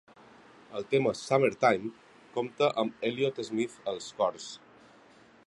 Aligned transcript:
El 0.77 0.87
tema 0.93 1.11
"Summertime" 1.19 1.91
compta 2.39 2.71
amb 2.85 3.07
Elliott 3.11 3.45
Smith 3.51 3.79
als 3.95 4.09
cors. 4.23 4.51